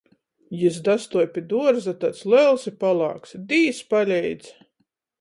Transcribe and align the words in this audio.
Jis 0.61 0.79
dastuoj 0.87 1.25
pi 1.35 1.43
duorza, 1.51 1.95
taids 2.05 2.25
lels 2.33 2.67
i 2.73 2.75
palāks: 2.87 3.39
"Dīs 3.55 3.87
paleidz!" 3.95 4.55